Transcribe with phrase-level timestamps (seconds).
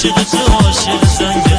[0.00, 1.49] 写的字我写的三个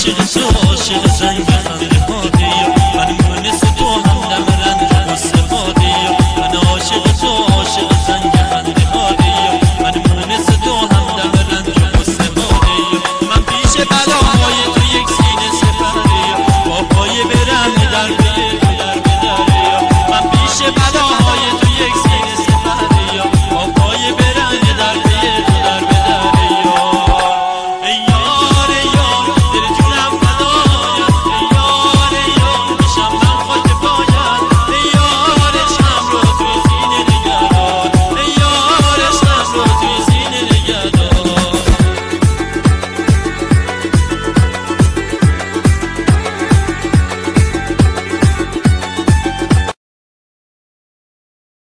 [0.00, 1.49] 是的，是我是的真。